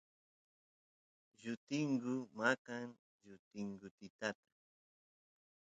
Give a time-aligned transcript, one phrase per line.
[1.41, 2.87] llutingu maqan
[3.25, 4.47] llutingutitata